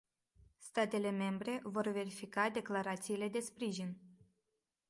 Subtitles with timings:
[0.57, 3.97] Statele membre vor verifica declarațiile de sprijin.